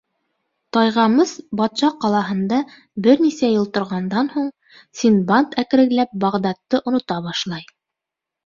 [0.75, 2.61] Тайғамыс батша ҡалаһында
[3.07, 4.49] бер нисә йыл торғандан һуң,
[5.03, 7.71] Синдбад әкренләп Бағдадты онота башлай.